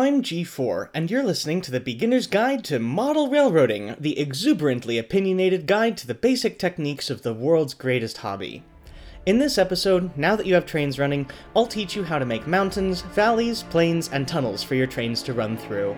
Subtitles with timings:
[0.00, 5.66] I'm G4, and you're listening to the Beginner's Guide to Model Railroading, the exuberantly opinionated
[5.66, 8.62] guide to the basic techniques of the world's greatest hobby.
[9.26, 12.46] In this episode, now that you have trains running, I'll teach you how to make
[12.46, 15.94] mountains, valleys, plains, and tunnels for your trains to run through.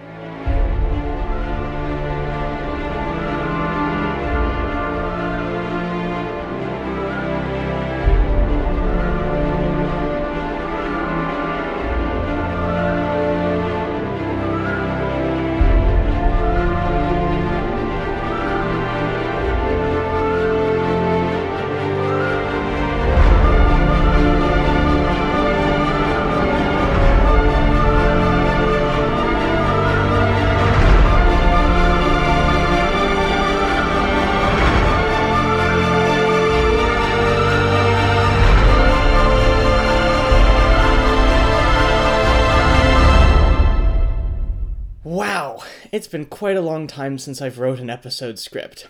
[46.02, 48.88] It's been quite a long time since I've wrote an episode script.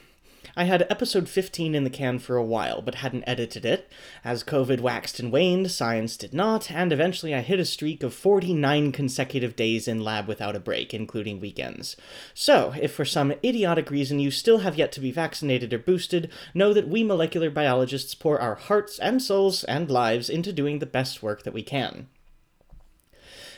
[0.57, 3.93] I had episode 15 in the can for a while, but hadn't edited it.
[4.25, 8.15] As COVID waxed and waned, science did not, and eventually I hit a streak of
[8.15, 11.99] 49 consecutive days in lab without a break, including weekends.
[12.33, 16.33] So, if for some idiotic reason you still have yet to be vaccinated or boosted,
[16.55, 20.87] know that we molecular biologists pour our hearts and souls and lives into doing the
[20.87, 22.09] best work that we can.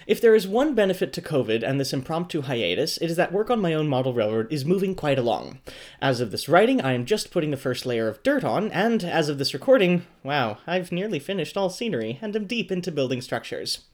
[0.06, 3.50] If there is one benefit to COVID and this impromptu hiatus, it is that work
[3.50, 5.60] on my own model railroad is moving quite along.
[6.00, 9.02] As of this writing, I am just putting the first layer of dirt on, and
[9.02, 13.22] as of this recording, wow, I've nearly finished all scenery and am deep into building
[13.22, 13.84] structures.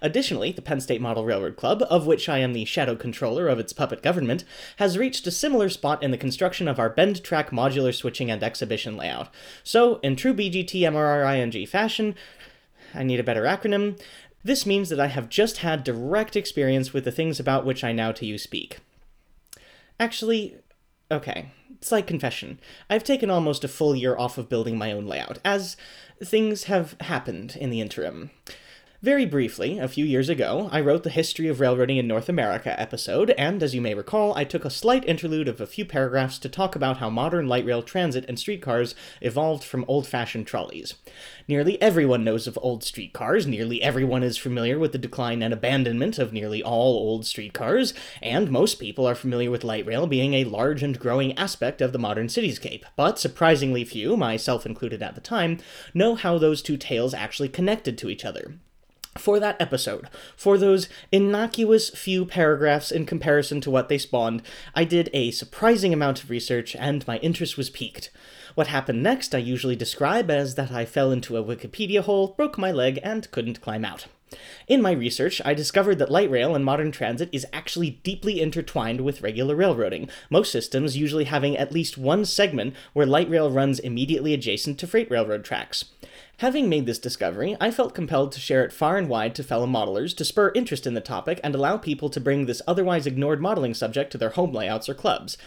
[0.00, 3.58] Additionally, the Penn State Model Railroad Club, of which I am the shadow controller of
[3.58, 4.44] its puppet government,
[4.76, 8.42] has reached a similar spot in the construction of our bend track modular switching and
[8.42, 9.28] exhibition layout.
[9.64, 12.14] So, in true BGT MRRING fashion,
[12.94, 14.00] I need a better acronym.
[14.46, 17.90] This means that I have just had direct experience with the things about which I
[17.90, 18.78] now to you speak.
[19.98, 20.54] Actually,
[21.10, 22.60] okay, slight confession.
[22.88, 25.76] I've taken almost a full year off of building my own layout, as
[26.22, 28.30] things have happened in the interim.
[29.02, 32.80] Very briefly, a few years ago, I wrote the History of Railroading in North America
[32.80, 36.38] episode, and as you may recall, I took a slight interlude of a few paragraphs
[36.38, 40.94] to talk about how modern light rail transit and streetcars evolved from old fashioned trolleys.
[41.46, 46.18] Nearly everyone knows of old streetcars, nearly everyone is familiar with the decline and abandonment
[46.18, 47.92] of nearly all old streetcars,
[48.22, 51.92] and most people are familiar with light rail being a large and growing aspect of
[51.92, 52.84] the modern cityscape.
[52.96, 55.58] But surprisingly few, myself included at the time,
[55.92, 58.54] know how those two tales actually connected to each other
[59.20, 64.42] for that episode, for those innocuous few paragraphs in comparison to what they spawned,
[64.74, 68.10] I did a surprising amount of research and my interest was piqued.
[68.54, 72.56] What happened next I usually describe as that I fell into a Wikipedia hole, broke
[72.56, 74.06] my leg, and couldn't climb out.
[74.66, 79.02] In my research, I discovered that light rail and modern transit is actually deeply intertwined
[79.02, 83.78] with regular railroading, most systems usually having at least one segment where light rail runs
[83.78, 85.84] immediately adjacent to freight railroad tracks.
[86.40, 89.66] Having made this discovery, I felt compelled to share it far and wide to fellow
[89.66, 93.40] modelers to spur interest in the topic and allow people to bring this otherwise ignored
[93.40, 95.38] modeling subject to their home layouts or clubs.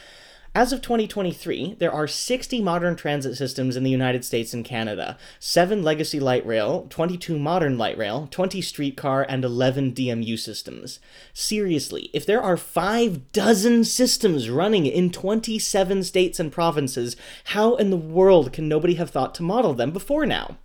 [0.56, 5.16] As of 2023, there are 60 modern transit systems in the United States and Canada
[5.38, 11.00] 7 legacy light rail, 22 modern light rail, 20 streetcar, and 11 DMU systems.
[11.36, 17.92] Seriously, if there are 5 dozen systems running in 27 states and provinces, how in
[17.92, 20.58] the world can nobody have thought to model them before now?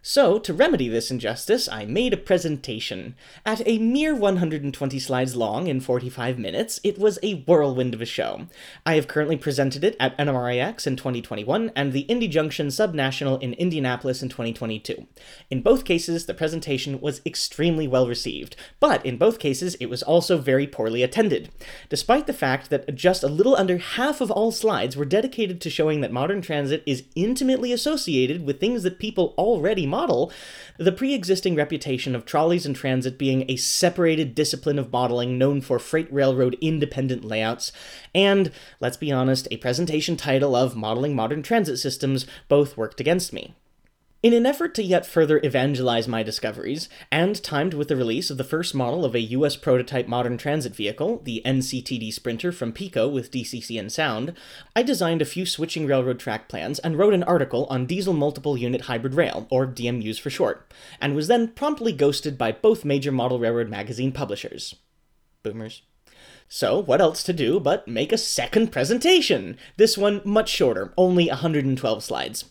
[0.00, 3.16] So, to remedy this injustice, I made a presentation.
[3.44, 8.06] At a mere 120 slides long in 45 minutes, it was a whirlwind of a
[8.06, 8.46] show.
[8.86, 13.54] I have currently presented it at NMRAx in 2021 and the Indy Junction Subnational in
[13.54, 15.08] Indianapolis in 2022.
[15.50, 20.04] In both cases, the presentation was extremely well received, but in both cases, it was
[20.04, 21.50] also very poorly attended.
[21.88, 25.70] Despite the fact that just a little under half of all slides were dedicated to
[25.70, 30.32] showing that modern transit is intimately associated with things that people already model,
[30.76, 35.60] the pre existing reputation of trolleys and transit being a separated discipline of modeling known
[35.60, 37.72] for freight railroad independent layouts,
[38.14, 43.32] and, let's be honest, a presentation title of Modeling Modern Transit Systems both worked against
[43.32, 43.54] me.
[44.20, 48.36] In an effort to yet further evangelize my discoveries, and timed with the release of
[48.36, 53.08] the first model of a US prototype modern transit vehicle, the NCTD Sprinter from PIKO
[53.08, 54.34] with DCC and sound,
[54.74, 58.56] I designed a few switching railroad track plans and wrote an article on Diesel Multiple
[58.56, 60.68] Unit Hybrid Rail, or DMUs for short,
[61.00, 64.74] and was then promptly ghosted by both major model railroad magazine publishers.
[65.44, 65.82] Boomers.
[66.48, 69.56] So, what else to do but make a second presentation?
[69.76, 72.46] This one much shorter, only 112 slides.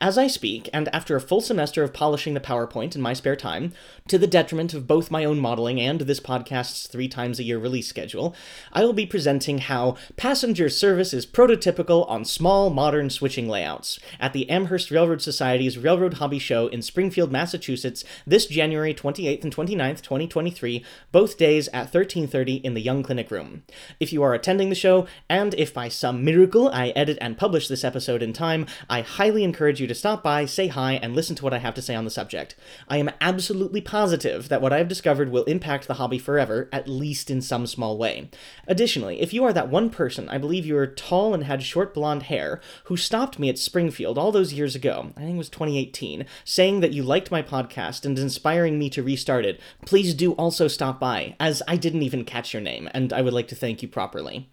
[0.00, 3.36] As I speak, and after a full semester of polishing the PowerPoint in my spare
[3.36, 3.72] time,
[4.08, 7.58] to the detriment of both my own modeling and this podcast's three times a year
[7.58, 8.34] release schedule,
[8.72, 14.32] I will be presenting how passenger service is prototypical on small, modern switching layouts at
[14.32, 20.02] the Amherst Railroad Society's Railroad Hobby Show in Springfield, Massachusetts, this January 28th and 29th,
[20.02, 23.62] 2023, both days at 1330 in the Young Clinic Room.
[24.00, 27.68] If you are attending the show, and if by some miracle I edit and publish
[27.68, 31.36] this episode in time, I highly encourage you to stop by, say hi, and listen
[31.36, 32.54] to what I have to say on the subject.
[32.88, 36.88] I am absolutely positive that what I have discovered will impact the hobby forever, at
[36.88, 38.30] least in some small way.
[38.66, 41.92] Additionally, if you are that one person, I believe you are tall and had short
[41.92, 45.50] blonde hair, who stopped me at Springfield all those years ago, I think it was
[45.50, 50.32] 2018, saying that you liked my podcast and inspiring me to restart it, please do
[50.32, 53.54] also stop by, as I didn't even catch your name, and I would like to
[53.54, 54.48] thank you properly.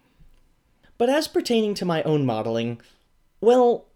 [0.98, 2.80] But as pertaining to my own modeling,
[3.40, 3.87] well,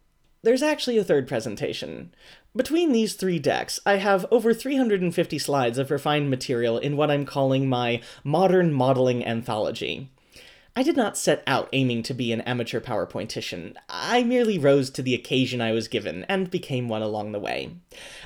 [0.43, 2.15] there's actually a third presentation.
[2.55, 7.25] Between these three decks, I have over 350 slides of refined material in what I'm
[7.25, 10.11] calling my Modern Modeling Anthology.
[10.75, 13.77] I did not set out aiming to be an amateur PowerPointician.
[13.91, 17.77] I merely rose to the occasion I was given, and became one along the way.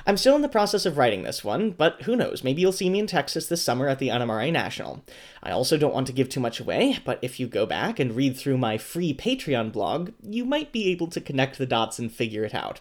[0.05, 2.89] I'm still in the process of writing this one, but who knows, maybe you'll see
[2.89, 5.03] me in Texas this summer at the NMRA National.
[5.43, 8.15] I also don't want to give too much away, but if you go back and
[8.15, 12.09] read through my free Patreon blog, you might be able to connect the dots and
[12.09, 12.79] figure it out.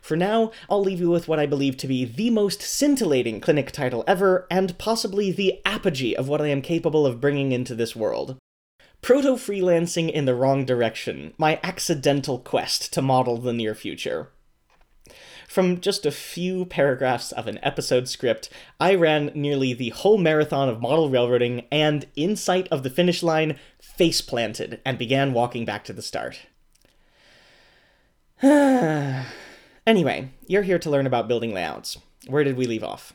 [0.00, 3.72] For now, I'll leave you with what I believe to be the most scintillating clinic
[3.72, 7.96] title ever, and possibly the apogee of what I am capable of bringing into this
[7.96, 8.38] world.
[9.00, 14.30] Proto freelancing in the wrong direction, my accidental quest to model the near future.
[15.48, 20.68] From just a few paragraphs of an episode script, I ran nearly the whole marathon
[20.68, 25.64] of model railroading and, in sight of the finish line, face planted and began walking
[25.64, 26.42] back to the start.
[29.86, 31.96] anyway, you're here to learn about building layouts.
[32.26, 33.14] Where did we leave off?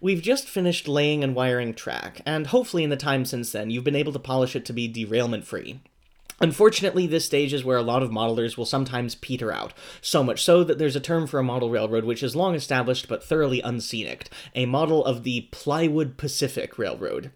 [0.00, 3.84] We've just finished laying and wiring track, and hopefully in the time since then, you've
[3.84, 5.80] been able to polish it to be derailment free.
[6.40, 10.42] Unfortunately, this stage is where a lot of modelers will sometimes peter out, so much
[10.42, 13.60] so that there's a term for a model railroad which is long established but thoroughly
[13.60, 17.30] unscenic, a model of the Plywood Pacific Railroad.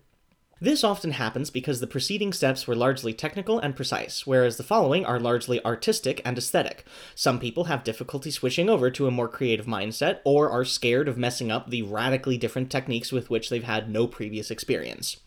[0.61, 5.07] This often happens because the preceding steps were largely technical and precise, whereas the following
[5.07, 6.85] are largely artistic and aesthetic.
[7.15, 11.17] Some people have difficulty switching over to a more creative mindset, or are scared of
[11.17, 15.19] messing up the radically different techniques with which they've had no previous experience.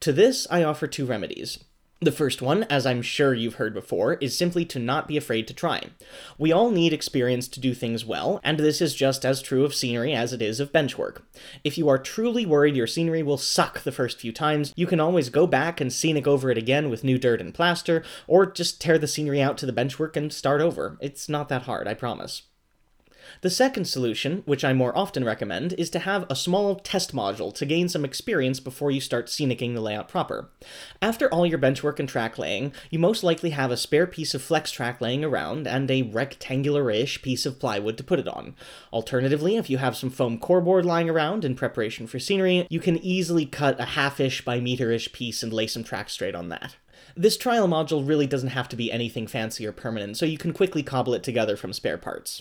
[0.00, 1.64] To this, I offer two remedies.
[2.00, 5.46] The first one, as I'm sure you've heard before, is simply to not be afraid
[5.48, 5.84] to try.
[6.36, 9.74] We all need experience to do things well, and this is just as true of
[9.74, 11.22] scenery as it is of benchwork.
[11.62, 15.00] If you are truly worried your scenery will suck the first few times, you can
[15.00, 18.80] always go back and scenic over it again with new dirt and plaster, or just
[18.80, 20.98] tear the scenery out to the benchwork and start over.
[21.00, 22.42] It's not that hard, I promise.
[23.44, 27.52] The second solution, which I more often recommend, is to have a small test module
[27.56, 30.48] to gain some experience before you start scenicking the layout proper.
[31.02, 34.40] After all your benchwork and track laying, you most likely have a spare piece of
[34.40, 38.56] flex track laying around and a rectangular-ish piece of plywood to put it on.
[38.94, 42.80] Alternatively, if you have some foam core board lying around in preparation for scenery, you
[42.80, 46.76] can easily cut a half-ish by meter-ish piece and lay some track straight on that.
[47.14, 50.54] This trial module really doesn't have to be anything fancy or permanent, so you can
[50.54, 52.40] quickly cobble it together from spare parts.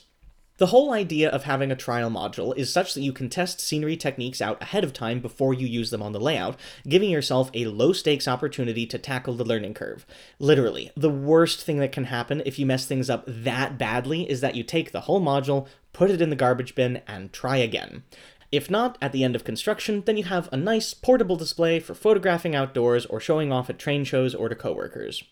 [0.58, 3.98] The whole idea of having a trial module is such that you can test scenery
[3.98, 7.66] techniques out ahead of time before you use them on the layout, giving yourself a
[7.66, 10.06] low stakes opportunity to tackle the learning curve.
[10.38, 14.42] Literally, the worst thing that can happen if you mess things up that badly is
[14.42, 18.04] that you take the whole module, put it in the garbage bin, and try again.
[18.52, 21.96] If not, at the end of construction, then you have a nice portable display for
[21.96, 25.24] photographing outdoors or showing off at train shows or to coworkers.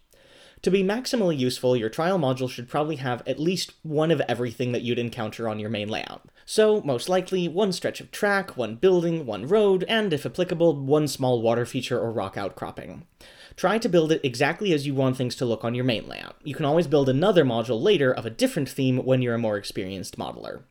[0.63, 4.73] To be maximally useful, your trial module should probably have at least one of everything
[4.73, 6.29] that you'd encounter on your main layout.
[6.45, 11.07] So, most likely, one stretch of track, one building, one road, and if applicable, one
[11.07, 13.07] small water feature or rock outcropping.
[13.55, 16.35] Try to build it exactly as you want things to look on your main layout.
[16.43, 19.57] You can always build another module later of a different theme when you're a more
[19.57, 20.61] experienced modeler.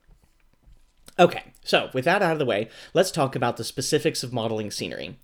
[1.18, 4.70] Okay, so with that out of the way, let's talk about the specifics of modeling
[4.70, 5.18] scenery.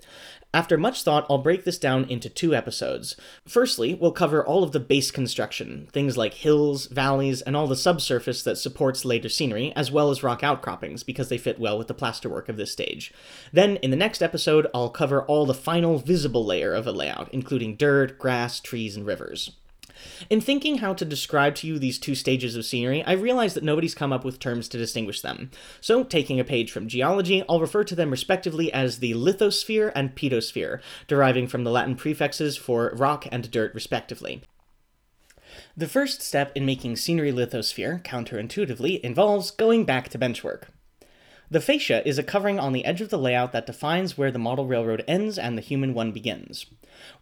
[0.54, 3.14] After much thought, I'll break this down into two episodes.
[3.46, 7.76] Firstly, we'll cover all of the base construction, things like hills, valleys, and all the
[7.76, 11.88] subsurface that supports later scenery, as well as rock outcroppings, because they fit well with
[11.88, 13.12] the plasterwork of this stage.
[13.52, 17.28] Then, in the next episode, I'll cover all the final visible layer of a layout,
[17.32, 19.52] including dirt, grass, trees, and rivers.
[20.30, 23.64] In thinking how to describe to you these two stages of scenery, I realized that
[23.64, 25.50] nobody's come up with terms to distinguish them.
[25.80, 30.14] So, taking a page from geology, I'll refer to them respectively as the lithosphere and
[30.14, 34.42] pedosphere, deriving from the Latin prefixes for rock and dirt respectively.
[35.76, 40.64] The first step in making scenery lithosphere, counterintuitively, involves going back to benchwork.
[41.48, 44.38] The fascia is a covering on the edge of the layout that defines where the
[44.38, 46.66] model railroad ends and the human one begins.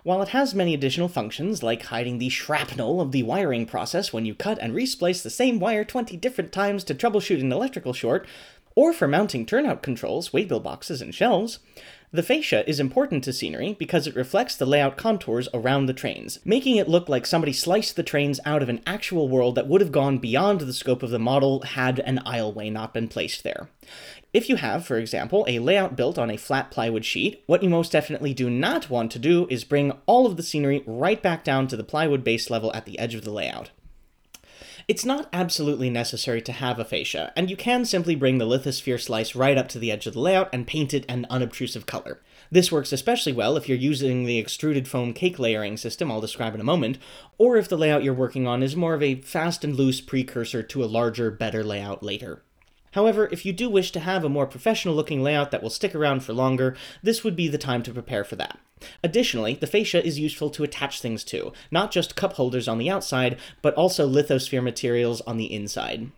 [0.03, 4.25] While it has many additional functions, like hiding the shrapnel of the wiring process when
[4.25, 8.27] you cut and resplice the same wire 20 different times to troubleshoot an electrical short,
[8.75, 11.59] or for mounting turnout controls, waybill boxes, and shelves,
[12.15, 16.39] the fascia is important to scenery because it reflects the layout contours around the trains,
[16.45, 19.81] making it look like somebody sliced the trains out of an actual world that would
[19.81, 23.69] have gone beyond the scope of the model had an aisleway not been placed there.
[24.33, 27.69] If you have, for example, a layout built on a flat plywood sheet, what you
[27.69, 31.43] most definitely do not want to do is bring all of the scenery right back
[31.43, 33.71] down to the plywood base level at the edge of the layout.
[34.87, 39.01] It's not absolutely necessary to have a fascia, and you can simply bring the lithosphere
[39.01, 42.21] slice right up to the edge of the layout and paint it an unobtrusive color.
[42.51, 46.55] This works especially well if you're using the extruded foam cake layering system I'll describe
[46.55, 46.99] in a moment,
[47.39, 50.63] or if the layout you're working on is more of a fast and loose precursor
[50.63, 52.43] to a larger, better layout later.
[52.95, 55.97] However, if you do wish to have a more professional looking layout that will stick
[55.97, 58.59] around for longer, this would be the time to prepare for that.
[59.03, 62.89] Additionally, the fascia is useful to attach things to, not just cup holders on the
[62.89, 66.13] outside, but also lithosphere materials on the inside.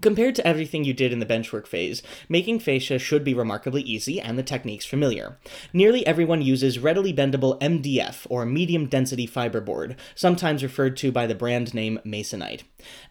[0.00, 4.20] Compared to everything you did in the benchwork phase, making fascia should be remarkably easy
[4.20, 5.38] and the techniques familiar.
[5.72, 11.34] Nearly everyone uses readily bendable MDF, or medium density fiberboard, sometimes referred to by the
[11.34, 12.62] brand name Masonite.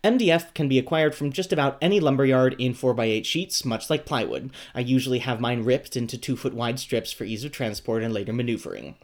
[0.03, 4.51] MDF can be acquired from just about any lumberyard in 4x8 sheets, much like plywood.
[4.75, 8.13] I usually have mine ripped into 2 foot wide strips for ease of transport and
[8.13, 8.95] later maneuvering.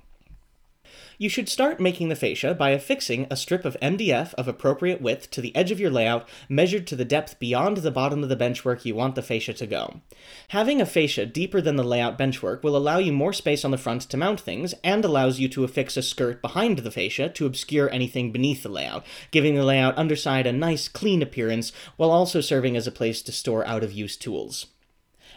[1.22, 5.30] You should start making the fascia by affixing a strip of MDF of appropriate width
[5.32, 8.38] to the edge of your layout, measured to the depth beyond the bottom of the
[8.38, 10.00] benchwork you want the fascia to go.
[10.48, 13.78] Having a fascia deeper than the layout benchwork will allow you more space on the
[13.78, 17.46] front to mount things, and allows you to affix a skirt behind the fascia to
[17.46, 22.40] obscure anything beneath the layout, giving the layout underside a nice, clean appearance, while also
[22.40, 24.68] serving as a place to store out of use tools.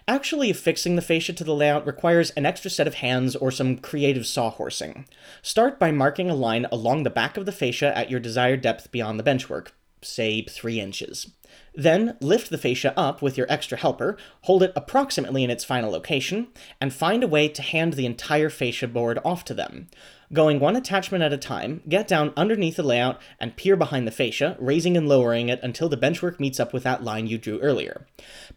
[0.09, 3.79] Actually affixing the fascia to the layout requires an extra set of hands or some
[3.79, 5.07] creative sawhorsing.
[5.43, 8.91] Start by marking a line along the back of the fascia at your desired depth
[8.91, 9.69] beyond the benchwork,
[10.03, 11.31] say 3 inches.
[11.75, 15.93] Then lift the fascia up with your extra helper, hold it approximately in its final
[15.93, 16.49] location,
[16.81, 19.89] and find a way to hand the entire fascia board off to them.
[20.33, 24.11] Going one attachment at a time, get down underneath the layout and peer behind the
[24.11, 27.61] fascia, raising and lowering it until the benchwork meets up with that line you drew
[27.61, 28.07] earlier.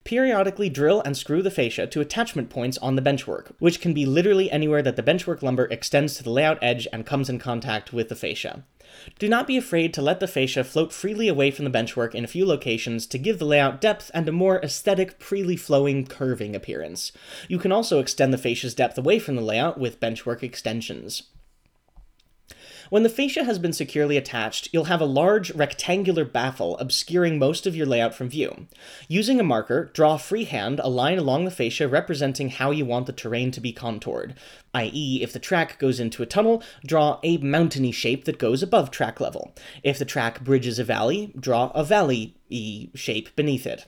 [0.05, 4.05] Periodically drill and screw the fascia to attachment points on the benchwork, which can be
[4.05, 7.91] literally anywhere that the benchwork lumber extends to the layout edge and comes in contact
[7.91, 8.63] with the fascia.
[9.19, 12.23] Do not be afraid to let the fascia float freely away from the benchwork in
[12.23, 16.55] a few locations to give the layout depth and a more aesthetic, freely flowing, curving
[16.55, 17.11] appearance.
[17.49, 21.23] You can also extend the fascia's depth away from the layout with benchwork extensions.
[22.89, 27.65] When the fascia has been securely attached, you'll have a large rectangular baffle obscuring most
[27.65, 28.67] of your layout from view.
[29.07, 33.13] Using a marker, draw freehand a line along the fascia representing how you want the
[33.13, 34.35] terrain to be contoured,
[34.73, 38.91] i.e., if the track goes into a tunnel, draw a mountainy shape that goes above
[38.91, 39.55] track level.
[39.81, 42.35] If the track bridges a valley, draw a valley
[42.93, 43.87] shape beneath it.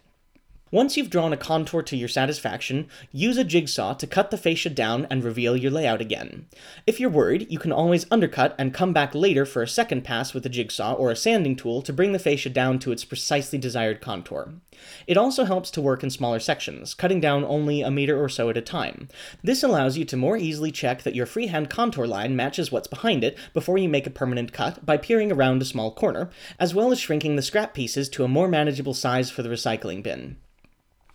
[0.69, 4.69] Once you've drawn a contour to your satisfaction, use a jigsaw to cut the fascia
[4.69, 6.45] down and reveal your layout again.
[6.85, 10.33] If you're worried, you can always undercut and come back later for a second pass
[10.33, 13.57] with a jigsaw or a sanding tool to bring the fascia down to its precisely
[13.57, 14.55] desired contour.
[15.07, 18.49] It also helps to work in smaller sections, cutting down only a meter or so
[18.49, 19.07] at a time.
[19.41, 23.23] This allows you to more easily check that your freehand contour line matches what's behind
[23.23, 26.91] it before you make a permanent cut by peering around a small corner, as well
[26.91, 30.35] as shrinking the scrap pieces to a more manageable size for the recycling bin.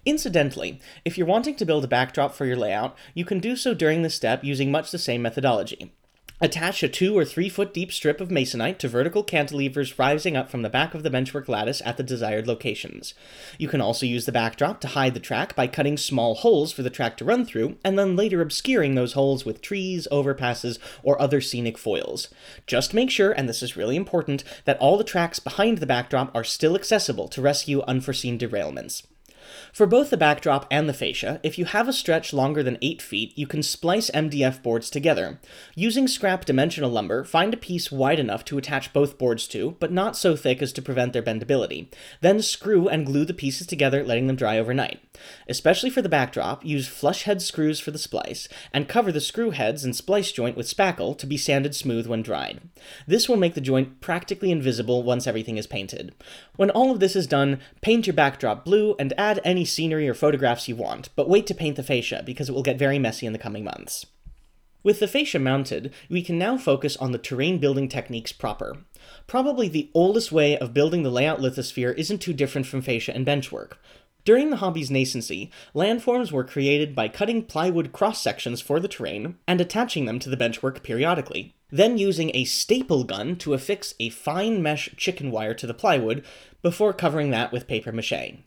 [0.05, 3.73] Incidentally, if you're wanting to build a backdrop for your layout, you can do so
[3.73, 5.93] during this step using much the same methodology.
[6.41, 10.51] Attach a 2 or 3 foot deep strip of masonite to vertical cantilevers rising up
[10.51, 13.15] from the back of the benchwork lattice at the desired locations.
[13.59, 16.83] You can also use the backdrop to hide the track by cutting small holes for
[16.83, 21.21] the track to run through, and then later obscuring those holes with trees, overpasses, or
[21.23, 22.29] other scenic foils.
[22.67, 26.35] Just make sure, and this is really important, that all the tracks behind the backdrop
[26.35, 29.05] are still accessible to rescue unforeseen derailments.
[29.73, 33.01] For both the backdrop and the fascia, if you have a stretch longer than 8
[33.03, 35.41] feet, you can splice MDF boards together.
[35.75, 39.93] Using scrap dimensional lumber, find a piece wide enough to attach both boards to, but
[39.93, 41.89] not so thick as to prevent their bendability.
[42.21, 45.01] Then screw and glue the pieces together, letting them dry overnight.
[45.49, 49.51] Especially for the backdrop, use flush head screws for the splice, and cover the screw
[49.51, 52.61] heads and splice joint with spackle to be sanded smooth when dried.
[53.07, 56.15] This will make the joint practically invisible once everything is painted.
[56.57, 60.15] When all of this is done, paint your backdrop blue and add any scenery or
[60.15, 63.27] photographs you want, but wait to paint the fascia because it will get very messy
[63.27, 64.07] in the coming months.
[64.83, 68.79] With the fascia mounted, we can now focus on the terrain building techniques proper.
[69.27, 73.25] Probably the oldest way of building the layout lithosphere isn't too different from fascia and
[73.25, 73.75] benchwork.
[74.25, 79.37] During the hobby's nascency, landforms were created by cutting plywood cross sections for the terrain
[79.49, 84.11] and attaching them to the benchwork periodically, then using a staple gun to affix a
[84.11, 86.25] fine mesh chicken wire to the plywood
[86.61, 88.39] before covering that with paper mache.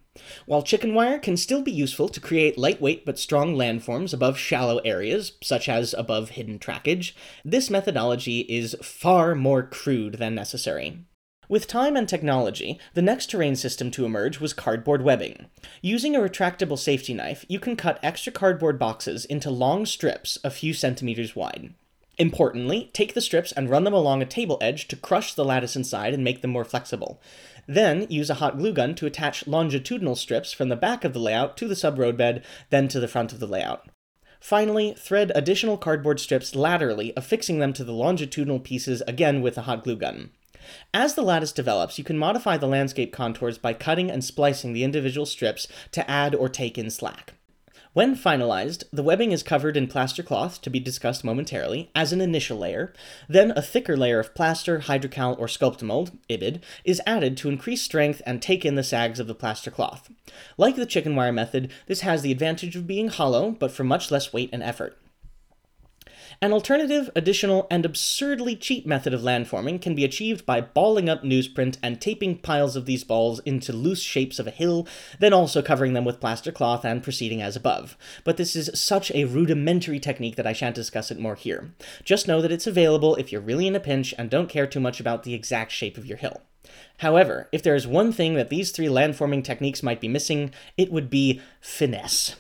[0.45, 4.77] While chicken wire can still be useful to create lightweight but strong landforms above shallow
[4.79, 11.00] areas, such as above hidden trackage, this methodology is far more crude than necessary.
[11.48, 15.45] With time and technology, the next terrain system to emerge was cardboard webbing.
[15.81, 20.50] Using a retractable safety knife, you can cut extra cardboard boxes into long strips a
[20.50, 21.74] few centimeters wide.
[22.17, 25.75] Importantly, take the strips and run them along a table edge to crush the lattice
[25.75, 27.22] inside and make them more flexible.
[27.67, 31.19] Then use a hot glue gun to attach longitudinal strips from the back of the
[31.19, 33.88] layout to the sub roadbed, then to the front of the layout.
[34.39, 39.63] Finally, thread additional cardboard strips laterally, affixing them to the longitudinal pieces again with a
[39.63, 40.29] hot glue gun.
[40.93, 44.84] As the lattice develops, you can modify the landscape contours by cutting and splicing the
[44.84, 47.35] individual strips to add or take in slack.
[47.96, 52.20] When finalized, the webbing is covered in plaster cloth, to be discussed momentarily, as an
[52.20, 52.92] initial layer.
[53.30, 58.22] Then a thicker layer of plaster, hydrocal, or Sculptamold, IBID, is added to increase strength
[58.25, 60.12] and take in the sags of the plaster cloth.
[60.58, 64.12] Like the chicken wire method, this has the advantage of being hollow, but for much
[64.12, 64.98] less weight and effort.
[66.42, 71.24] An alternative, additional, and absurdly cheap method of landforming can be achieved by balling up
[71.24, 74.86] newsprint and taping piles of these balls into loose shapes of a hill,
[75.20, 77.98] then also covering them with plaster cloth and proceeding as above.
[78.24, 81.74] But this is such a rudimentary technique that I shan't discuss it more here.
[82.04, 84.82] Just know that it's available if you're really in a pinch and don't care too
[84.82, 86.42] much about the exact shape of your hill.
[86.98, 90.92] However, if there is one thing that these three landforming techniques might be missing, it
[90.92, 92.36] would be finesse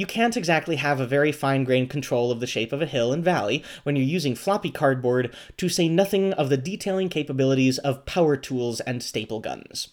[0.00, 3.12] you can't exactly have a very fine grained control of the shape of a hill
[3.12, 8.06] and valley when you're using floppy cardboard, to say nothing of the detailing capabilities of
[8.06, 9.88] power tools and staple guns.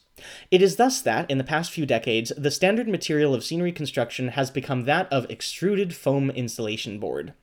[0.50, 4.30] It is thus that, in the past few decades, the standard material of scenery construction
[4.30, 7.34] has become that of extruded foam insulation board.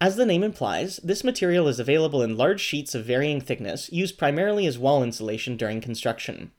[0.00, 4.16] As the name implies, this material is available in large sheets of varying thickness, used
[4.16, 6.52] primarily as wall insulation during construction.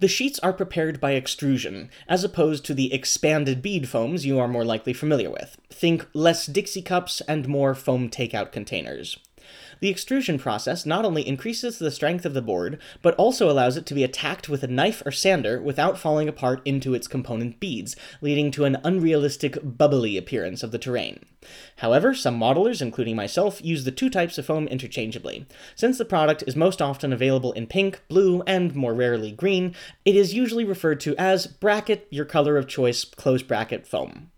[0.00, 4.48] The sheets are prepared by extrusion, as opposed to the expanded bead foams you are
[4.48, 5.58] more likely familiar with.
[5.68, 9.18] Think less Dixie cups and more foam takeout containers.
[9.80, 13.86] The extrusion process not only increases the strength of the board, but also allows it
[13.86, 17.96] to be attacked with a knife or sander without falling apart into its component beads,
[18.20, 21.20] leading to an unrealistic, bubbly appearance of the terrain.
[21.76, 25.46] However, some modelers, including myself, use the two types of foam interchangeably.
[25.74, 30.16] Since the product is most often available in pink, blue, and more rarely green, it
[30.16, 34.30] is usually referred to as bracket your color of choice close bracket foam.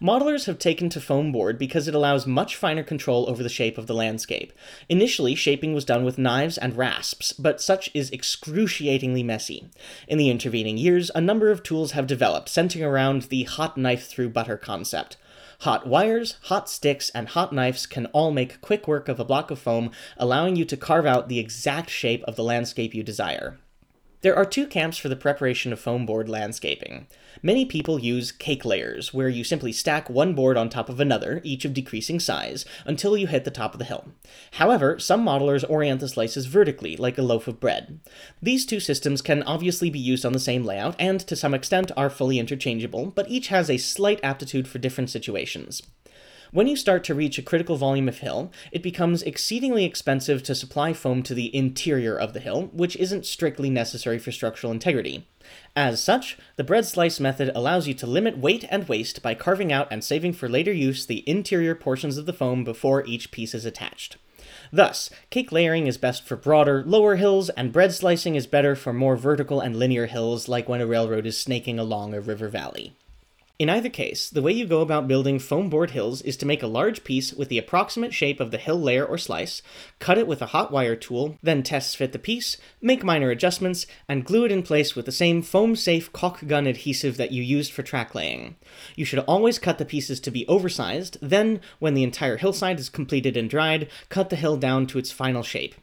[0.00, 3.78] Modelers have taken to foam board because it allows much finer control over the shape
[3.78, 4.52] of the landscape.
[4.88, 9.68] Initially, shaping was done with knives and rasps, but such is excruciatingly messy.
[10.08, 14.06] In the intervening years, a number of tools have developed, centering around the hot knife
[14.06, 15.16] through butter concept.
[15.60, 19.50] Hot wires, hot sticks, and hot knives can all make quick work of a block
[19.50, 23.58] of foam, allowing you to carve out the exact shape of the landscape you desire.
[24.24, 27.08] There are two camps for the preparation of foam board landscaping.
[27.42, 31.42] Many people use cake layers, where you simply stack one board on top of another,
[31.44, 34.06] each of decreasing size, until you hit the top of the hill.
[34.52, 38.00] However, some modelers orient the slices vertically, like a loaf of bread.
[38.40, 41.92] These two systems can obviously be used on the same layout, and to some extent
[41.94, 45.82] are fully interchangeable, but each has a slight aptitude for different situations.
[46.54, 50.54] When you start to reach a critical volume of hill, it becomes exceedingly expensive to
[50.54, 55.26] supply foam to the interior of the hill, which isn't strictly necessary for structural integrity.
[55.74, 59.72] As such, the bread slice method allows you to limit weight and waste by carving
[59.72, 63.52] out and saving for later use the interior portions of the foam before each piece
[63.52, 64.16] is attached.
[64.72, 68.92] Thus, cake layering is best for broader, lower hills, and bread slicing is better for
[68.92, 72.94] more vertical and linear hills like when a railroad is snaking along a river valley.
[73.56, 76.60] In either case, the way you go about building foam board hills is to make
[76.60, 79.62] a large piece with the approximate shape of the hill layer or slice,
[80.00, 83.86] cut it with a hot wire tool, then test fit the piece, make minor adjustments,
[84.08, 87.72] and glue it in place with the same foam-safe caulk gun adhesive that you used
[87.72, 88.56] for track laying.
[88.96, 92.88] You should always cut the pieces to be oversized, then, when the entire hillside is
[92.88, 95.76] completed and dried, cut the hill down to its final shape.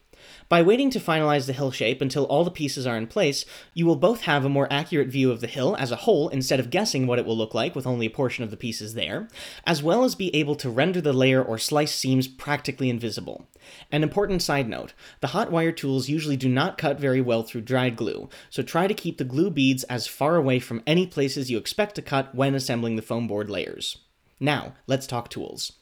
[0.49, 3.86] By waiting to finalize the hill shape until all the pieces are in place, you
[3.86, 6.69] will both have a more accurate view of the hill as a whole instead of
[6.69, 9.27] guessing what it will look like with only a portion of the pieces there,
[9.65, 13.47] as well as be able to render the layer or slice seams practically invisible.
[13.91, 17.62] An important side note the hot wire tools usually do not cut very well through
[17.62, 21.49] dried glue, so try to keep the glue beads as far away from any places
[21.49, 23.97] you expect to cut when assembling the foam board layers.
[24.39, 25.73] Now, let's talk tools.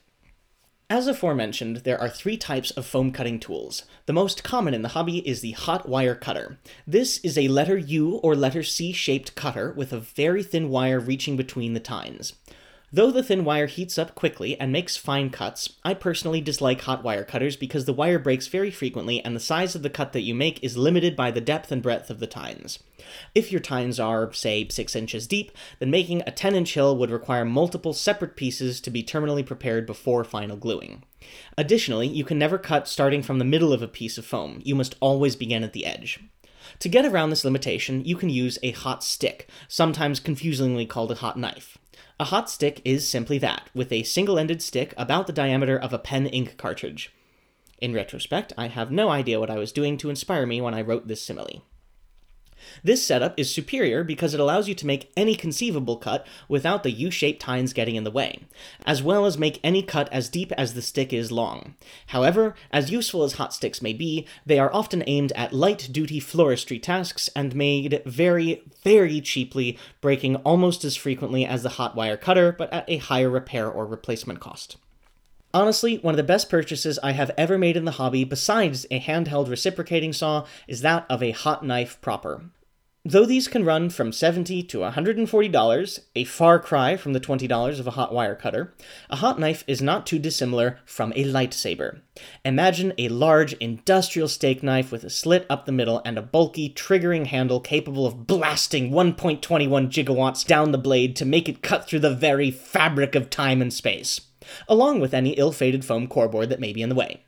[0.92, 3.84] As aforementioned, there are three types of foam cutting tools.
[4.08, 6.58] The most common in the hobby is the hot wire cutter.
[6.88, 11.00] This is a letter U or letter C shaped cutter with a very thin wire
[11.00, 12.34] reaching between the tines.
[12.92, 17.04] Though the thin wire heats up quickly and makes fine cuts, I personally dislike hot
[17.04, 20.24] wire cutters because the wire breaks very frequently and the size of the cut that
[20.24, 22.80] you make is limited by the depth and breadth of the tines.
[23.36, 27.12] If your tines are, say, 6 inches deep, then making a 10 inch hill would
[27.12, 31.04] require multiple separate pieces to be terminally prepared before final gluing.
[31.60, 34.74] Additionally, you can never cut starting from the middle of a piece of foam, you
[34.74, 36.20] must always begin at the edge.
[36.80, 41.16] To get around this limitation, you can use a hot stick, sometimes confusingly called a
[41.16, 41.79] hot knife.
[42.22, 45.94] A hot stick is simply that, with a single ended stick about the diameter of
[45.94, 47.14] a pen ink cartridge.
[47.78, 50.82] In retrospect, I have no idea what I was doing to inspire me when I
[50.82, 51.64] wrote this simile.
[52.84, 56.92] This setup is superior because it allows you to make any conceivable cut without the
[56.92, 58.42] U-shaped tines getting in the way,
[58.86, 61.76] as well as make any cut as deep as the stick is long.
[62.08, 66.82] However, as useful as hot sticks may be, they are often aimed at light-duty floristry
[66.82, 72.52] tasks and made very, very cheaply, breaking almost as frequently as the hot wire cutter,
[72.52, 74.78] but at a higher repair or replacement cost.
[75.52, 79.00] Honestly, one of the best purchases I have ever made in the hobby, besides a
[79.00, 82.44] handheld reciprocating saw, is that of a hot knife proper.
[83.04, 87.88] Though these can run from 70 to $140, a far cry from the $20 of
[87.88, 88.76] a hot wire cutter,
[89.10, 92.02] a hot knife is not too dissimilar from a lightsaber.
[92.46, 96.70] Imagine a large industrial steak knife with a slit up the middle and a bulky,
[96.70, 99.40] triggering handle capable of blasting 1.21
[99.90, 103.74] gigawatts down the blade to make it cut through the very fabric of time and
[103.74, 104.29] space
[104.68, 107.22] along with any ill fated foam coreboard that may be in the way.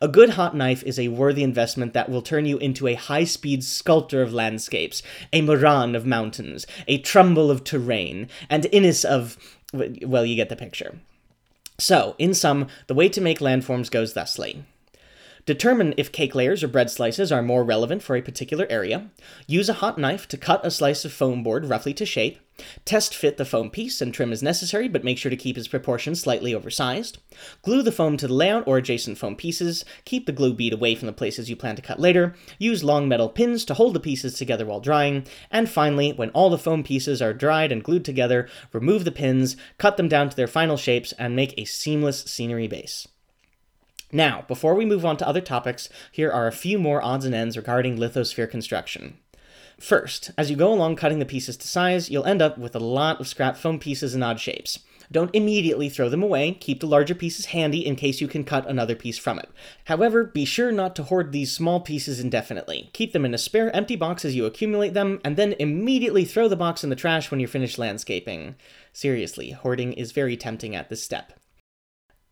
[0.00, 3.24] A good hot knife is a worthy investment that will turn you into a high
[3.24, 5.02] speed sculptor of landscapes,
[5.32, 9.36] a Moran of mountains, a Trumbull of terrain, and Inness of.
[9.72, 10.98] well, you get the picture.
[11.78, 14.64] So, in sum, the way to make landforms goes thusly.
[15.46, 19.10] Determine if cake layers or bread slices are more relevant for a particular area.
[19.46, 22.38] Use a hot knife to cut a slice of foam board roughly to shape.
[22.84, 25.68] Test fit the foam piece and trim as necessary, but make sure to keep its
[25.68, 27.18] proportions slightly oversized.
[27.62, 29.84] Glue the foam to the layout or adjacent foam pieces.
[30.04, 32.34] Keep the glue bead away from the places you plan to cut later.
[32.58, 35.26] Use long metal pins to hold the pieces together while drying.
[35.50, 39.56] And finally, when all the foam pieces are dried and glued together, remove the pins,
[39.78, 43.08] cut them down to their final shapes, and make a seamless scenery base.
[44.12, 47.34] Now, before we move on to other topics, here are a few more odds and
[47.34, 49.18] ends regarding lithosphere construction.
[49.78, 52.80] First, as you go along cutting the pieces to size, you'll end up with a
[52.80, 54.80] lot of scrap foam pieces in odd shapes.
[55.12, 58.68] Don't immediately throw them away, keep the larger pieces handy in case you can cut
[58.68, 59.48] another piece from it.
[59.86, 62.90] However, be sure not to hoard these small pieces indefinitely.
[62.92, 66.46] Keep them in a spare empty box as you accumulate them, and then immediately throw
[66.46, 68.54] the box in the trash when you're finished landscaping.
[68.92, 71.39] Seriously, hoarding is very tempting at this step.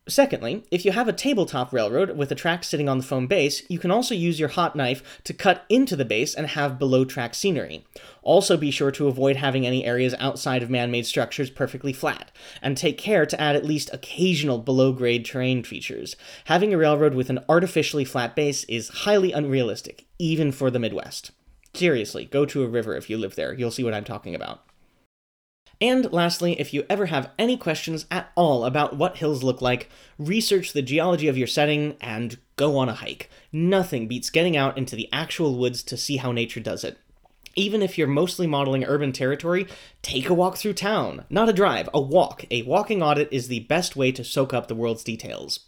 [0.08, 3.62] Secondly, if you have a tabletop railroad with a track sitting on the foam base,
[3.68, 7.04] you can also use your hot knife to cut into the base and have below
[7.04, 7.84] track scenery.
[8.22, 12.74] Also be sure to avoid having any areas outside of man-made structures perfectly flat, and
[12.74, 16.16] take care to add at least occasional below-grade terrain features.
[16.46, 21.32] Having a railroad with an artificially flat base is highly unrealistic, even for the Midwest.
[21.74, 24.62] Seriously, go to a river if you live there, you'll see what I'm talking about.
[25.80, 29.88] And lastly, if you ever have any questions at all about what hills look like,
[30.18, 33.30] research the geology of your setting and go on a hike.
[33.52, 36.98] Nothing beats getting out into the actual woods to see how nature does it.
[37.54, 39.66] Even if you're mostly modeling urban territory,
[40.02, 41.24] take a walk through town.
[41.30, 42.44] Not a drive, a walk.
[42.50, 45.60] A walking audit is the best way to soak up the world's details.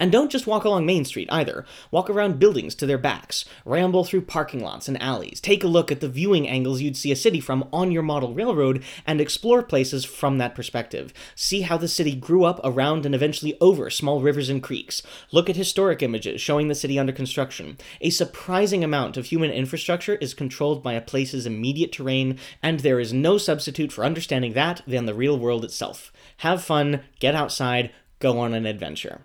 [0.00, 1.64] And don't just walk along Main Street either.
[1.90, 5.90] Walk around buildings to their backs, ramble through parking lots and alleys, take a look
[5.90, 9.62] at the viewing angles you'd see a city from on your model railroad, and explore
[9.62, 11.12] places from that perspective.
[11.34, 15.02] See how the city grew up around and eventually over small rivers and creeks.
[15.32, 17.76] Look at historic images showing the city under construction.
[18.00, 23.00] A surprising amount of human infrastructure is controlled by a place's immediate terrain, and there
[23.00, 26.12] is no substitute for understanding that than the real world itself.
[26.38, 29.22] Have fun, get outside, go on an adventure.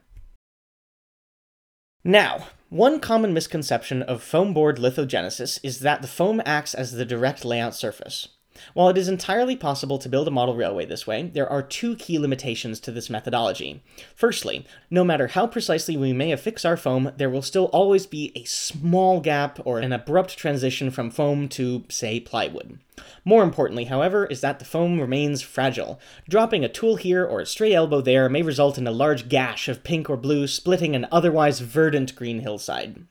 [2.04, 7.06] Now, one common misconception of foam board lithogenesis is that the foam acts as the
[7.06, 8.30] direct layout surface.
[8.74, 11.96] While it is entirely possible to build a model railway this way, there are two
[11.96, 13.84] key limitations to this methodology.
[14.16, 18.32] Firstly, no matter how precisely we may affix our foam, there will still always be
[18.36, 22.80] a small gap or an abrupt transition from foam to, say, plywood.
[23.26, 26.00] More importantly, however, is that the foam remains fragile.
[26.30, 29.68] Dropping a tool here or a stray elbow there may result in a large gash
[29.68, 33.06] of pink or blue splitting an otherwise verdant green hillside.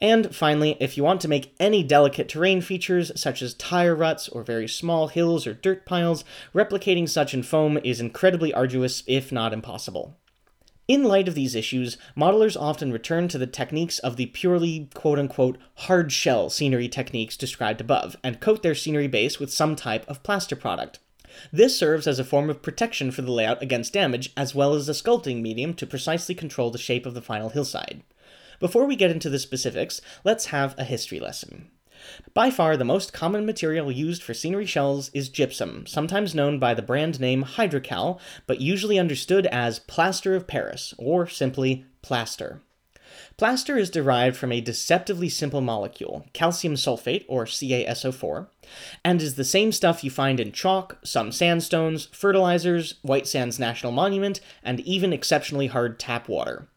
[0.00, 4.28] And finally, if you want to make any delicate terrain features, such as tire ruts
[4.28, 9.32] or very small hills or dirt piles, replicating such in foam is incredibly arduous, if
[9.32, 10.16] not impossible.
[10.86, 15.18] In light of these issues, modelers often return to the techniques of the purely quote
[15.18, 20.08] unquote hard shell scenery techniques described above and coat their scenery base with some type
[20.08, 20.98] of plaster product.
[21.52, 24.88] This serves as a form of protection for the layout against damage, as well as
[24.88, 28.02] a sculpting medium to precisely control the shape of the final hillside.
[28.60, 31.70] Before we get into the specifics, let's have a history lesson.
[32.34, 36.74] By far, the most common material used for scenery shells is gypsum, sometimes known by
[36.74, 42.62] the brand name Hydrocal, but usually understood as plaster of Paris, or simply plaster.
[43.36, 48.48] Plaster is derived from a deceptively simple molecule, calcium sulfate, or CaSO4,
[49.04, 53.92] and is the same stuff you find in chalk, some sandstones, fertilizers, White Sands National
[53.92, 56.68] Monument, and even exceptionally hard tap water.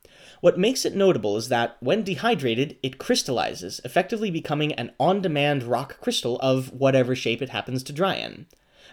[0.41, 5.63] What makes it notable is that, when dehydrated, it crystallizes, effectively becoming an on demand
[5.63, 8.47] rock crystal of whatever shape it happens to dry in.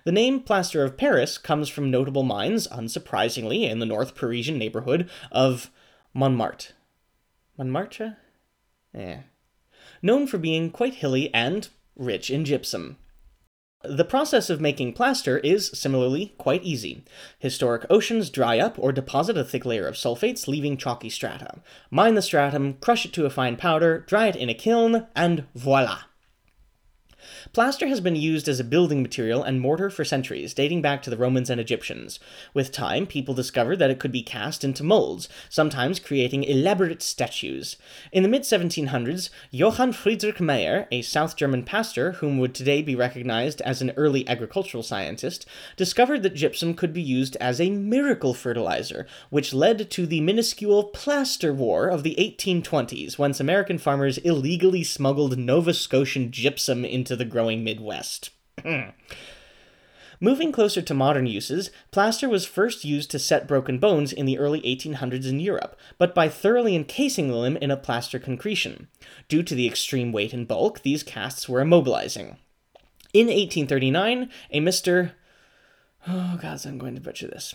[0.04, 5.08] The name Plaster of Paris comes from notable mines, unsurprisingly, in the North Parisian neighborhood
[5.32, 5.70] of
[6.14, 6.74] Montmartre.
[7.56, 8.18] Montmartre?
[8.94, 9.20] Eh.
[10.02, 12.98] Known for being quite hilly and rich in gypsum.
[13.84, 17.04] The process of making plaster is, similarly, quite easy.
[17.38, 21.60] Historic oceans dry up or deposit a thick layer of sulfates, leaving chalky strata.
[21.88, 25.46] Mine the stratum, crush it to a fine powder, dry it in a kiln, and
[25.54, 26.07] voila!
[27.52, 31.10] Plaster has been used as a building material and mortar for centuries, dating back to
[31.10, 32.18] the Romans and Egyptians.
[32.54, 37.76] With time, people discovered that it could be cast into molds, sometimes creating elaborate statues.
[38.12, 42.94] In the mid 1700s, Johann Friedrich Mayer, a South German pastor whom would today be
[42.94, 45.46] recognized as an early agricultural scientist,
[45.76, 50.84] discovered that gypsum could be used as a miracle fertilizer, which led to the minuscule
[50.84, 57.24] plaster war of the 1820s, whence American farmers illegally smuggled Nova Scotian gypsum into the
[57.28, 58.30] growing Midwest.
[60.20, 64.38] Moving closer to modern uses, plaster was first used to set broken bones in the
[64.38, 68.88] early 1800s in Europe, but by thoroughly encasing the limb in a plaster concretion.
[69.28, 72.36] Due to the extreme weight and bulk, these casts were immobilizing.
[73.12, 75.12] In 1839, a Mr.
[76.08, 77.54] Oh, God, I'm going to butcher this.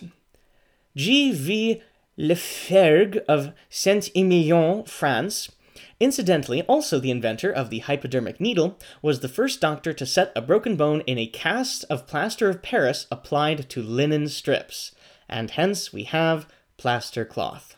[0.96, 1.32] G.
[1.32, 1.82] V.
[2.18, 5.50] Lafargue of Saint Emilion, France,
[5.98, 10.42] Incidentally, also the inventor of the hypodermic needle, was the first doctor to set a
[10.42, 14.92] broken bone in a cast of plaster of Paris applied to linen strips,
[15.28, 17.76] and hence we have plaster cloth.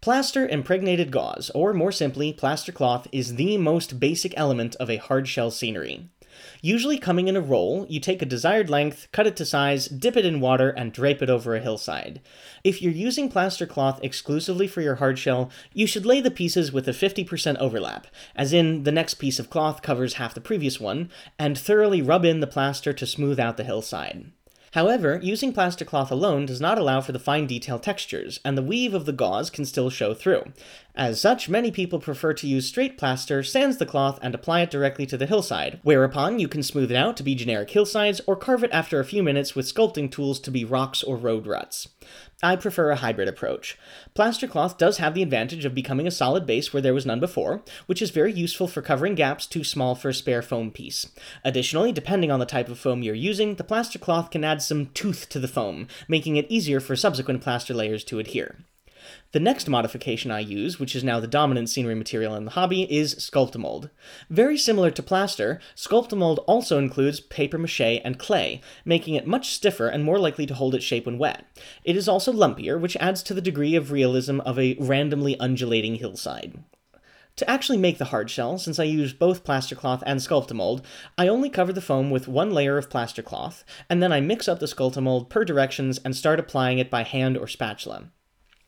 [0.00, 4.96] Plaster impregnated gauze, or more simply, plaster cloth, is the most basic element of a
[4.96, 6.08] hardshell scenery.
[6.62, 10.16] Usually coming in a roll, you take a desired length, cut it to size, dip
[10.16, 12.20] it in water, and drape it over a hillside.
[12.64, 16.88] If you're using plaster cloth exclusively for your hardshell, you should lay the pieces with
[16.88, 21.10] a 50% overlap, as in the next piece of cloth covers half the previous one,
[21.38, 24.32] and thoroughly rub in the plaster to smooth out the hillside.
[24.72, 28.62] However, using plaster cloth alone does not allow for the fine detail textures, and the
[28.62, 30.44] weave of the gauze can still show through.
[30.94, 34.70] As such, many people prefer to use straight plaster, sands the cloth, and apply it
[34.70, 38.36] directly to the hillside, whereupon you can smooth it out to be generic hillsides, or
[38.36, 41.88] carve it after a few minutes with sculpting tools to be rocks or road ruts.
[42.42, 43.76] I prefer a hybrid approach.
[44.14, 47.20] Plaster cloth does have the advantage of becoming a solid base where there was none
[47.20, 51.06] before, which is very useful for covering gaps too small for a spare foam piece.
[51.44, 54.86] Additionally, depending on the type of foam you're using, the plaster cloth can add some
[54.86, 58.64] tooth to the foam, making it easier for subsequent plaster layers to adhere.
[59.32, 62.82] The next modification I use, which is now the dominant scenery material in the hobby,
[62.92, 63.90] is Sculptamold.
[64.28, 69.88] Very similar to plaster, Sculptamold also includes paper mache and clay, making it much stiffer
[69.88, 71.44] and more likely to hold its shape when wet.
[71.84, 75.96] It is also lumpier, which adds to the degree of realism of a randomly undulating
[75.96, 76.62] hillside.
[77.36, 80.82] To actually make the hard shell, since I use both plaster cloth and Sculptamold,
[81.16, 84.46] I only cover the foam with one layer of plaster cloth, and then I mix
[84.46, 88.10] up the Sculptamold per directions and start applying it by hand or spatula.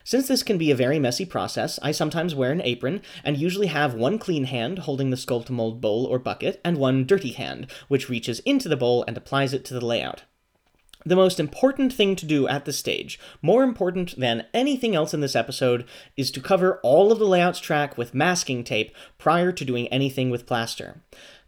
[0.03, 3.67] Since this can be a very messy process, I sometimes wear an apron and usually
[3.67, 8.09] have one clean hand holding the Sculptamold bowl or bucket and one dirty hand, which
[8.09, 10.23] reaches into the bowl and applies it to the layout.
[11.05, 15.19] The most important thing to do at this stage, more important than anything else in
[15.19, 15.85] this episode,
[16.15, 20.29] is to cover all of the layouts track with masking tape prior to doing anything
[20.29, 21.01] with plaster.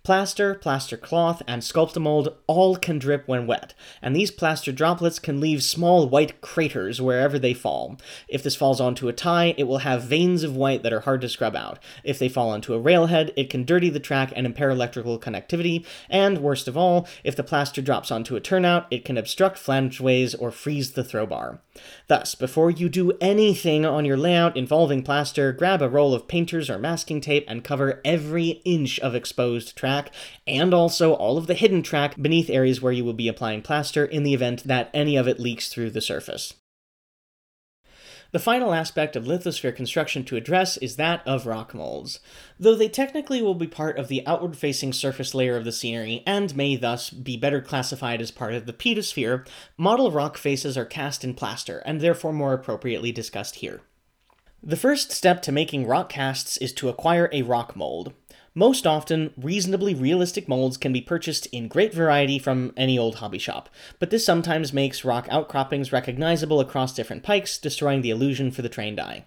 [0.06, 5.41] Plaster, plaster cloth, and Sculptamold all can drip when wet, and these plaster droplets can
[5.41, 7.98] leave small white craters wherever they fall.
[8.28, 11.22] If this falls onto a tie, it will have veins of white that are hard
[11.22, 11.80] to scrub out.
[12.04, 15.84] If they fall onto a railhead, it can dirty the track and impair electrical connectivity,
[16.08, 20.36] and worst of all, if the plaster drops onto a turnout, it can obstruct flangeways
[20.36, 21.62] or freeze the throw bar.
[22.08, 26.70] Thus, before you do anything on your layout involving plaster, grab a roll of painters
[26.70, 30.13] or masking tape and cover every inch of exposed track track,
[30.47, 34.05] and also all of the hidden track beneath areas where you will be applying plaster
[34.05, 36.53] in the event that any of it leaks through the surface.
[38.31, 42.19] The final aspect of lithosphere construction to address is that of rock molds.
[42.60, 46.21] Though they technically will be part of the outward facing surface layer of the scenery
[46.27, 50.84] and may thus be better classified as part of the pedosphere, model rock faces are
[50.84, 53.81] cast in plaster and therefore more appropriately discussed here.
[54.62, 58.13] The first step to making rock casts is to acquire a rock mold.
[58.58, 63.38] Most often, reasonably realistic molds can be purchased in great variety from any old hobby
[63.38, 63.68] shop,
[64.00, 68.70] but this sometimes makes rock outcroppings recognizable across different pikes, destroying the illusion for the
[68.70, 69.26] trained eye.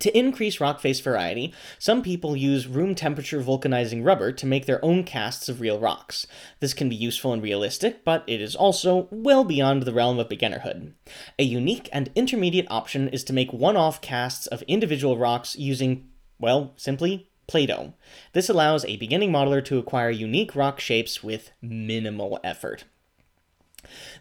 [0.00, 4.84] To increase rock face variety, some people use room temperature vulcanizing rubber to make their
[4.84, 6.26] own casts of real rocks.
[6.58, 10.28] This can be useful and realistic, but it is also well beyond the realm of
[10.28, 10.94] beginnerhood.
[11.38, 16.08] A unique and intermediate option is to make one off casts of individual rocks using,
[16.40, 17.94] well, simply Play-Doh.
[18.32, 22.84] This allows a beginning modeler to acquire unique rock shapes with minimal effort.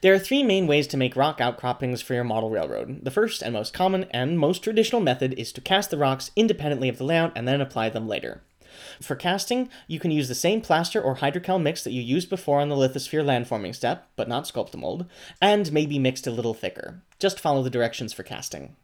[0.01, 3.05] There are three main ways to make rock outcroppings for your model railroad.
[3.05, 6.89] The first and most common and most traditional method is to cast the rocks independently
[6.89, 8.41] of the layout and then apply them later.
[8.99, 12.59] For casting, you can use the same plaster or hydrocal mix that you used before
[12.59, 15.07] on the lithosphere landforming step, but not Sculptamold,
[15.41, 17.01] and maybe mixed a little thicker.
[17.19, 18.75] Just follow the directions for casting.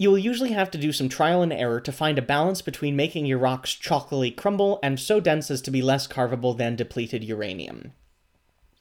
[0.00, 2.96] You will usually have to do some trial and error to find a balance between
[2.96, 7.22] making your rocks chalkily crumble and so dense as to be less carvable than depleted
[7.22, 7.92] uranium.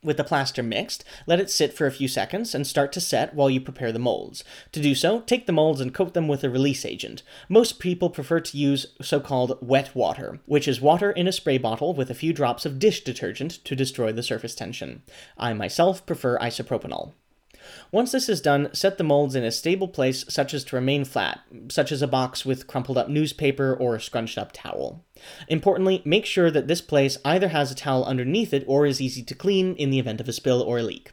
[0.02, 3.34] With the plaster mixed, let it sit for a few seconds and start to set
[3.34, 4.46] while you prepare the molds.
[4.72, 7.22] To do so, take the molds and coat them with a release agent.
[7.50, 11.58] Most people prefer to use so called wet water, which is water in a spray
[11.58, 15.04] bottle with a few drops of dish detergent to destroy the surface tension.
[15.38, 17.12] I myself prefer isopropanol.
[17.92, 21.06] Once this is done, set the molds in a stable place such as to remain
[21.06, 25.04] flat, such as a box with crumpled up newspaper or a scrunched up towel.
[25.48, 29.24] Importantly, make sure that this place either has a towel underneath it or is easy
[29.24, 31.12] to clean in the event of a spill or a leak.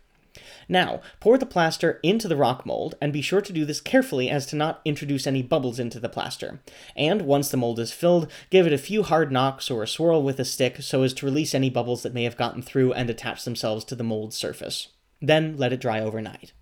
[0.68, 4.28] Now, pour the plaster into the rock mold, and be sure to do this carefully
[4.28, 6.60] as to not introduce any bubbles into the plaster.
[6.96, 10.22] And once the mold is filled, give it a few hard knocks or a swirl
[10.22, 13.08] with a stick so as to release any bubbles that may have gotten through and
[13.08, 14.88] attach themselves to the mold's surface.
[15.20, 16.52] Then let it dry overnight.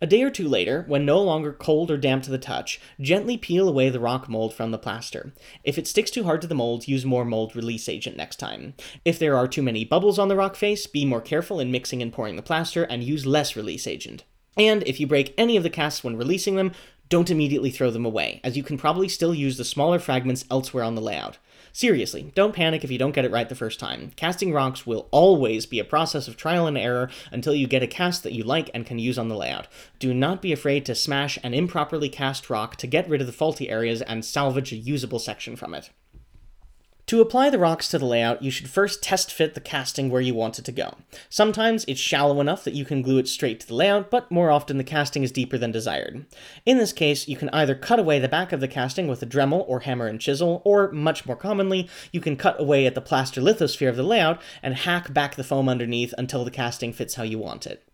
[0.00, 3.36] A day or two later, when no longer cold or damp to the touch, gently
[3.36, 5.32] peel away the rock mold from the plaster.
[5.64, 8.74] If it sticks too hard to the mold, use more mold release agent next time.
[9.04, 12.00] If there are too many bubbles on the rock face, be more careful in mixing
[12.00, 14.22] and pouring the plaster and use less release agent.
[14.56, 16.70] And if you break any of the casts when releasing them,
[17.08, 20.84] don't immediately throw them away, as you can probably still use the smaller fragments elsewhere
[20.84, 21.38] on the layout.
[21.78, 24.10] Seriously, don't panic if you don't get it right the first time.
[24.16, 27.86] Casting rocks will always be a process of trial and error until you get a
[27.86, 29.68] cast that you like and can use on the layout.
[30.00, 33.32] Do not be afraid to smash an improperly cast rock to get rid of the
[33.32, 35.90] faulty areas and salvage a usable section from it.
[37.08, 40.20] To apply the rocks to the layout, you should first test fit the casting where
[40.20, 40.92] you want it to go.
[41.30, 44.50] Sometimes it's shallow enough that you can glue it straight to the layout, but more
[44.50, 46.26] often the casting is deeper than desired.
[46.66, 49.26] In this case, you can either cut away the back of the casting with a
[49.26, 53.00] Dremel or hammer and chisel, or, much more commonly, you can cut away at the
[53.00, 57.14] plaster lithosphere of the layout and hack back the foam underneath until the casting fits
[57.14, 57.87] how you want it.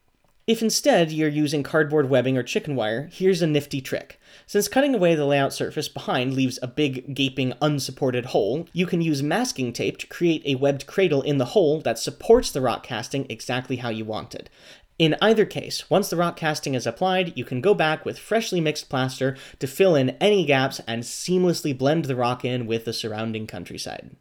[0.47, 4.21] If instead you're using cardboard webbing or chicken wire, here's a nifty trick.
[4.47, 9.01] Since cutting away the layout surface behind leaves a big, gaping, unsupported hole, you can
[9.01, 12.83] use masking tape to create a webbed cradle in the hole that supports the rock
[12.83, 14.51] casting exactly how you want it.
[14.99, 18.61] In either case, once the rock casting is applied, you can go back with freshly
[18.61, 22.93] mixed plaster to fill in any gaps and seamlessly blend the rock in with the
[22.93, 24.15] surrounding countryside.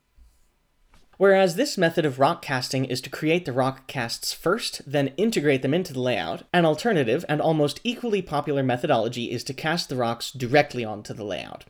[1.17, 5.61] Whereas this method of rock casting is to create the rock casts first, then integrate
[5.61, 9.95] them into the layout, an alternative and almost equally popular methodology is to cast the
[9.95, 11.65] rocks directly onto the layout.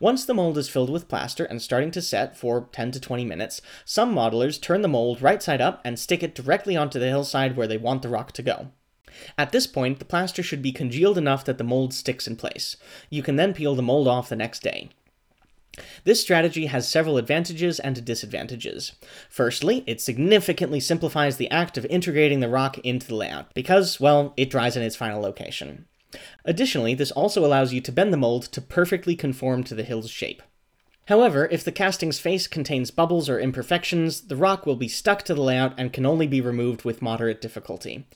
[0.00, 3.24] Once the mold is filled with plaster and starting to set for 10 to 20
[3.24, 7.08] minutes, some modelers turn the mold right side up and stick it directly onto the
[7.08, 8.70] hillside where they want the rock to go.
[9.36, 12.76] At this point, the plaster should be congealed enough that the mold sticks in place.
[13.10, 14.90] You can then peel the mold off the next day.
[16.04, 18.92] This strategy has several advantages and disadvantages.
[19.28, 24.32] Firstly, it significantly simplifies the act of integrating the rock into the layout, because, well,
[24.36, 25.86] it dries in its final location.
[26.44, 30.10] Additionally, this also allows you to bend the mold to perfectly conform to the hill's
[30.10, 30.42] shape.
[31.08, 35.34] However, if the casting's face contains bubbles or imperfections, the rock will be stuck to
[35.34, 38.06] the layout and can only be removed with moderate difficulty.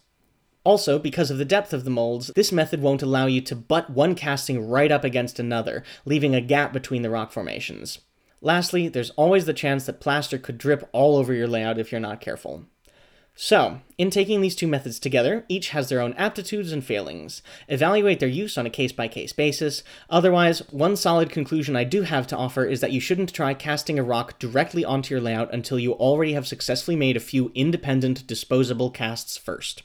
[0.62, 3.88] Also, because of the depth of the molds, this method won't allow you to butt
[3.88, 8.00] one casting right up against another, leaving a gap between the rock formations.
[8.42, 12.00] Lastly, there's always the chance that plaster could drip all over your layout if you're
[12.00, 12.66] not careful.
[13.34, 17.42] So, in taking these two methods together, each has their own aptitudes and failings.
[17.68, 19.82] Evaluate their use on a case by case basis.
[20.10, 23.98] Otherwise, one solid conclusion I do have to offer is that you shouldn't try casting
[23.98, 28.26] a rock directly onto your layout until you already have successfully made a few independent,
[28.26, 29.84] disposable casts first.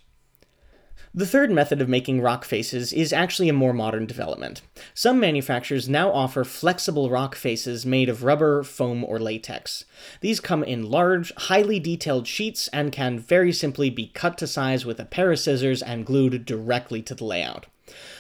[1.17, 4.61] The third method of making rock faces is actually a more modern development.
[4.93, 9.85] Some manufacturers now offer flexible rock faces made of rubber, foam, or latex.
[10.19, 14.85] These come in large, highly detailed sheets and can very simply be cut to size
[14.85, 17.65] with a pair of scissors and glued directly to the layout.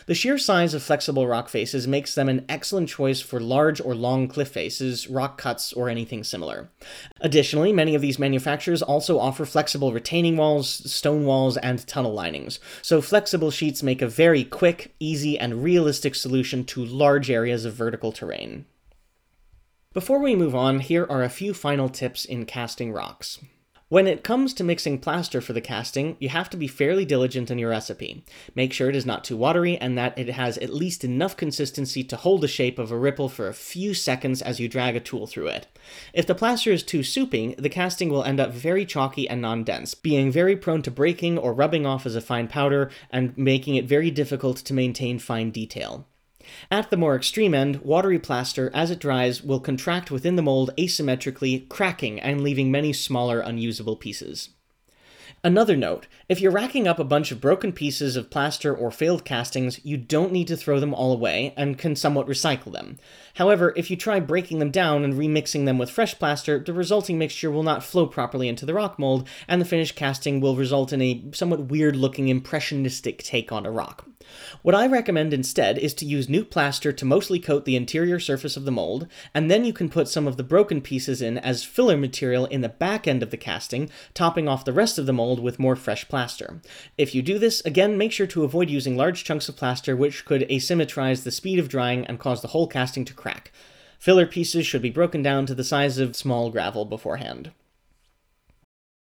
[0.07, 3.95] The sheer size of flexible rock faces makes them an excellent choice for large or
[3.95, 6.69] long cliff faces, rock cuts, or anything similar.
[7.21, 12.59] Additionally, many of these manufacturers also offer flexible retaining walls, stone walls, and tunnel linings,
[12.83, 17.73] so flexible sheets make a very quick, easy, and realistic solution to large areas of
[17.73, 18.65] vertical terrain.
[19.91, 23.39] Before we move on, here are a few final tips in casting rocks.
[23.95, 27.49] When it comes to mixing plaster for the casting, you have to be fairly diligent
[27.49, 28.25] in your recipe.
[28.53, 32.03] Make sure it is not too watery and that it has at least enough consistency
[32.03, 34.99] to hold the shape of a ripple for a few seconds as you drag a
[34.99, 35.67] tool through it.
[36.13, 39.95] If the plaster is too soupy, the casting will end up very chalky and non-dense,
[39.95, 43.85] being very prone to breaking or rubbing off as a fine powder and making it
[43.85, 46.05] very difficult to maintain fine detail.
[46.69, 50.71] At the more extreme end, watery plaster, as it dries, will contract within the mold
[50.77, 54.49] asymmetrically, cracking and leaving many smaller, unusable pieces.
[55.45, 59.23] Another note if you're racking up a bunch of broken pieces of plaster or failed
[59.23, 62.97] castings, you don't need to throw them all away and can somewhat recycle them.
[63.35, 67.19] However, if you try breaking them down and remixing them with fresh plaster, the resulting
[67.19, 70.91] mixture will not flow properly into the rock mold, and the finished casting will result
[70.91, 74.07] in a somewhat weird looking impressionistic take on a rock.
[74.61, 78.57] What I recommend instead is to use new plaster to mostly coat the interior surface
[78.57, 81.63] of the mold, and then you can put some of the broken pieces in as
[81.63, 85.13] filler material in the back end of the casting, topping off the rest of the
[85.13, 86.61] mold with more fresh plaster.
[86.97, 90.25] If you do this, again, make sure to avoid using large chunks of plaster which
[90.25, 93.51] could asymmetrize the speed of drying and cause the whole casting to crack.
[93.99, 97.51] Filler pieces should be broken down to the size of small gravel beforehand.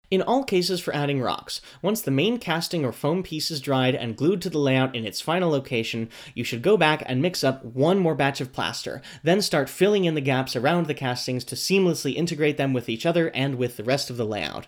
[0.09, 3.93] In all cases for adding rocks, once the main casting or foam piece is dried
[3.93, 7.43] and glued to the layout in its final location, you should go back and mix
[7.43, 11.43] up one more batch of plaster, then start filling in the gaps around the castings
[11.43, 14.67] to seamlessly integrate them with each other and with the rest of the layout.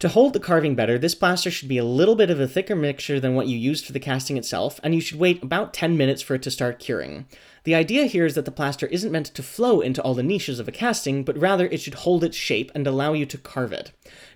[0.00, 2.76] To hold the carving better, this plaster should be a little bit of a thicker
[2.76, 5.96] mixture than what you used for the casting itself, and you should wait about 10
[5.96, 7.26] minutes for it to start curing.
[7.64, 10.60] The idea here is that the plaster isn't meant to flow into all the niches
[10.60, 13.72] of a casting, but rather it should hold its shape and allow you to carve
[13.72, 13.90] it.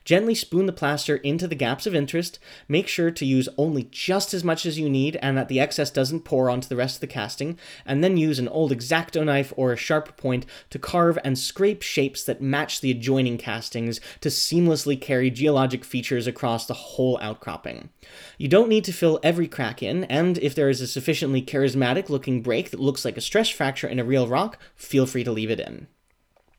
[0.05, 2.38] Gently spoon the plaster into the gaps of interest,
[2.68, 5.90] make sure to use only just as much as you need and that the excess
[5.90, 9.53] doesn't pour onto the rest of the casting, and then use an old X-Acto knife
[9.57, 14.28] or a sharp point to carve and scrape shapes that match the adjoining castings to
[14.28, 17.90] seamlessly carry geologic features across the whole outcropping.
[18.38, 22.09] You don't need to fill every crack in, and if there is a sufficiently charismatic
[22.09, 25.32] looking break that looks like a stress fracture in a real rock, feel free to
[25.32, 25.86] leave it in.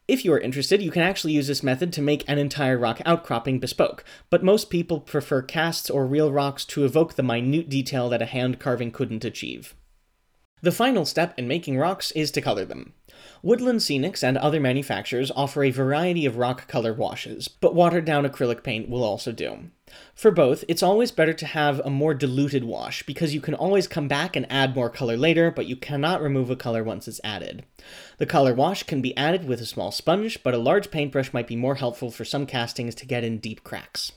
[0.06, 3.02] If you are interested, you can actually use this method to make an entire rock
[3.06, 8.10] outcropping bespoke, but most people prefer casts or real rocks to evoke the minute detail
[8.10, 9.76] that a hand carving couldn't achieve.
[10.62, 12.94] The final step in making rocks is to color them.
[13.42, 18.26] Woodland Scenics and other manufacturers offer a variety of rock color washes, but watered down
[18.26, 19.70] acrylic paint will also do.
[20.16, 23.88] For both, it's always better to have a more diluted wash because you can always
[23.88, 27.22] come back and add more color later, but you cannot remove a color once it's
[27.24, 27.66] added.
[28.18, 31.48] The color wash can be added with a small sponge, but a large paintbrush might
[31.48, 34.12] be more helpful for some castings to get in deep cracks.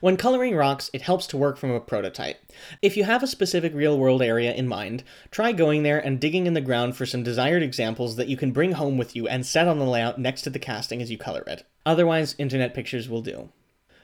[0.00, 2.40] When coloring rocks, it helps to work from a prototype.
[2.82, 6.46] If you have a specific real world area in mind, try going there and digging
[6.46, 9.44] in the ground for some desired examples that you can bring home with you and
[9.46, 11.64] set on the layout next to the casting as you color it.
[11.84, 13.50] Otherwise, internet pictures will do.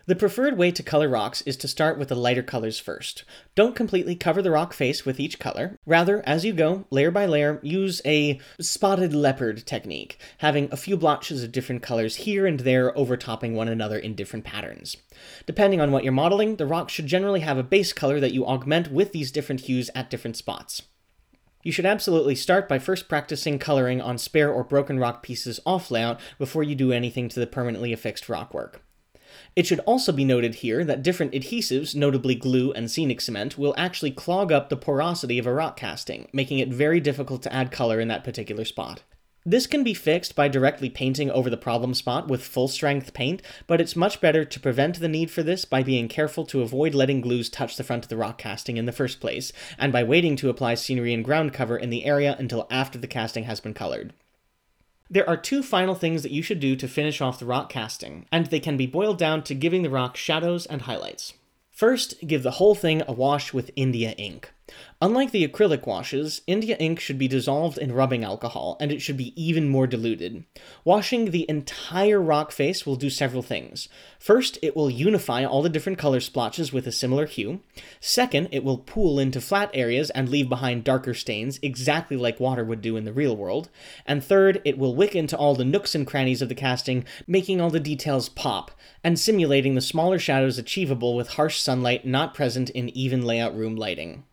[0.07, 3.25] The preferred way to color rocks is to start with the lighter colors first.
[3.55, 5.79] Don't completely cover the rock face with each color.
[5.87, 10.99] Rather, as you go, layer by layer, use a spotted leopard technique, having a few
[10.99, 14.99] blotches of different colors here and there overtopping one another in different patterns.
[15.47, 18.45] Depending on what you're modeling, the rock should generally have a base color that you
[18.45, 20.83] augment with these different hues at different spots.
[21.63, 25.91] You should absolutely start by first practicing coloring on spare or broken rock pieces off
[25.91, 28.83] layout before you do anything to the permanently affixed rock work.
[29.57, 33.75] It should also be noted here that different adhesives, notably glue and scenic cement, will
[33.77, 37.71] actually clog up the porosity of a rock casting, making it very difficult to add
[37.71, 39.03] color in that particular spot.
[39.47, 43.43] This can be fixed by directly painting over the problem spot with full strength paint,
[43.67, 46.95] but it's much better to prevent the need for this by being careful to avoid
[46.95, 50.03] letting glues touch the front of the rock casting in the first place, and by
[50.03, 53.61] waiting to apply scenery and ground cover in the area until after the casting has
[53.61, 54.15] been colored.
[55.11, 58.27] There are two final things that you should do to finish off the rock casting,
[58.33, 61.35] and they can be boiled down to giving the rock shadows and highlights.
[61.71, 64.53] First, give the whole thing a wash with India ink.
[65.03, 69.19] Unlike the acrylic washes, India ink should be dissolved in rubbing alcohol, and it should
[69.19, 70.47] be even more diluted.
[70.83, 73.91] Washing the entire rock face will do several things.
[74.19, 77.61] First, it will unify all the different color splotches with a similar hue.
[78.01, 82.65] Second, it will pool into flat areas and leave behind darker stains, exactly like water
[82.65, 83.69] would do in the real world.
[84.07, 87.61] And third, it will wick into all the nooks and crannies of the casting, making
[87.61, 88.71] all the details pop,
[89.03, 93.77] and simulating the smaller shadows achievable with harsh sunlight not present in even layout room
[93.77, 94.25] lighting.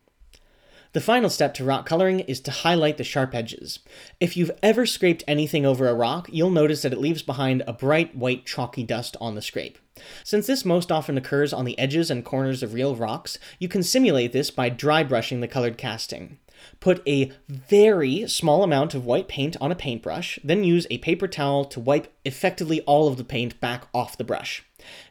[0.94, 3.80] The final step to rock coloring is to highlight the sharp edges.
[4.20, 7.72] If you've ever scraped anything over a rock, you'll notice that it leaves behind a
[7.72, 9.78] bright white chalky dust on the scrape.
[10.26, 13.84] Since this most often occurs on the edges and corners of real rocks, you can
[13.84, 16.40] simulate this by dry brushing the colored casting.
[16.82, 21.28] Put a very small amount of white paint on a paintbrush, then use a paper
[21.28, 24.64] towel to wipe effectively all of the paint back off the brush.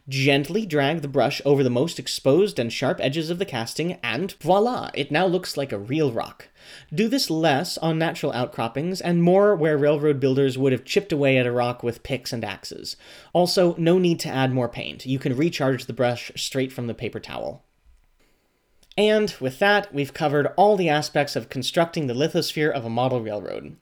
[0.08, 4.32] Gently drag the brush over the most exposed and sharp edges of the casting, and
[4.40, 6.48] voila, it now looks like a real rock.
[6.94, 11.38] Do this less on natural outcroppings and more where railroad builders would have chipped away
[11.38, 12.96] at a rock with picks and axes.
[13.32, 15.06] Also, no need to add more paint.
[15.06, 17.64] You can recharge the brush straight from the paper towel.
[18.98, 23.20] And with that, we've covered all the aspects of constructing the lithosphere of a model
[23.20, 23.76] railroad.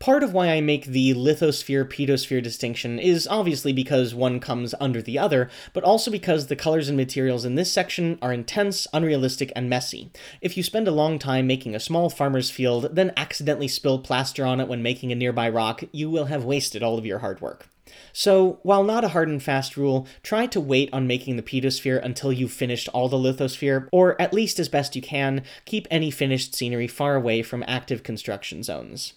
[0.00, 5.02] Part of why I make the lithosphere pedosphere distinction is obviously because one comes under
[5.02, 9.52] the other, but also because the colors and materials in this section are intense, unrealistic,
[9.54, 10.10] and messy.
[10.40, 14.46] If you spend a long time making a small farmer's field, then accidentally spill plaster
[14.46, 17.42] on it when making a nearby rock, you will have wasted all of your hard
[17.42, 17.68] work.
[18.14, 22.02] So, while not a hard and fast rule, try to wait on making the pedosphere
[22.02, 26.10] until you've finished all the lithosphere, or at least as best you can, keep any
[26.10, 29.12] finished scenery far away from active construction zones.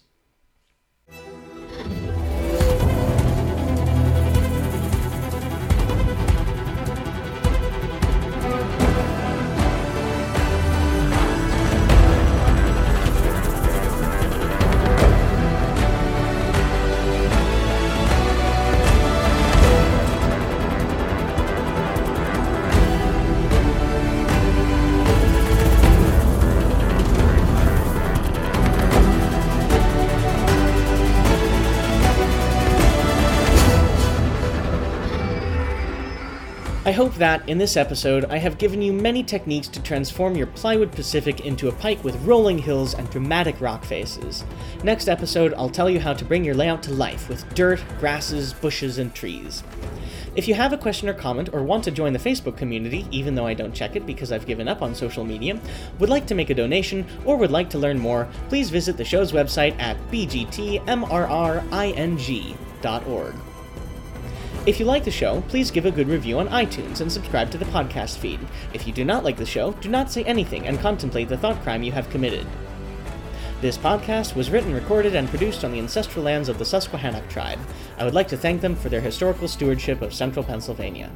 [1.10, 1.43] I
[37.04, 40.90] hope that, in this episode, I have given you many techniques to transform your Plywood
[40.90, 44.42] Pacific into a pike with rolling hills and dramatic rock faces.
[44.82, 48.54] Next episode, I'll tell you how to bring your layout to life with dirt, grasses,
[48.54, 49.62] bushes, and trees.
[50.34, 53.34] If you have a question or comment, or want to join the Facebook community, even
[53.34, 55.60] though I don't check it because I've given up on social media,
[55.98, 59.04] would like to make a donation, or would like to learn more, please visit the
[59.04, 60.84] show's website at bgtmrring.org.
[64.66, 67.58] If you like the show, please give a good review on iTunes and subscribe to
[67.58, 68.40] the podcast feed.
[68.72, 71.62] If you do not like the show, do not say anything and contemplate the thought
[71.62, 72.46] crime you have committed.
[73.60, 77.58] This podcast was written, recorded, and produced on the ancestral lands of the Susquehannock tribe.
[77.98, 81.10] I would like to thank them for their historical stewardship of central Pennsylvania.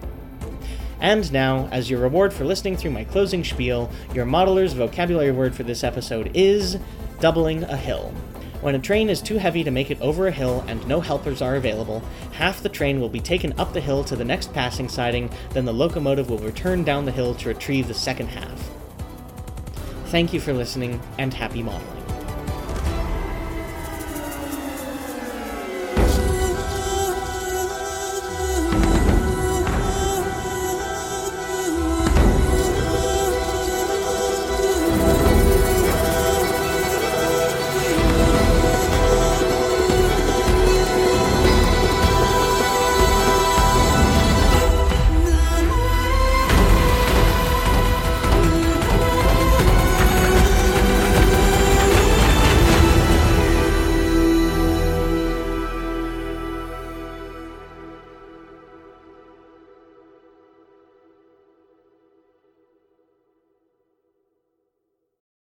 [1.01, 5.55] And now, as your reward for listening through my closing spiel, your modeler's vocabulary word
[5.55, 6.77] for this episode is
[7.19, 8.13] doubling a hill.
[8.61, 11.41] When a train is too heavy to make it over a hill and no helpers
[11.41, 12.03] are available,
[12.33, 15.65] half the train will be taken up the hill to the next passing siding, then
[15.65, 18.71] the locomotive will return down the hill to retrieve the second half.
[20.07, 21.98] Thank you for listening, and happy modeling.